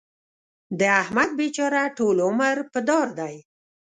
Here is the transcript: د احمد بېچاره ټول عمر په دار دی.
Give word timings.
د 0.79 0.81
احمد 1.01 1.29
بېچاره 1.39 1.83
ټول 1.97 2.17
عمر 2.27 2.55
په 2.73 2.79
دار 2.89 3.07
دی. 3.19 3.35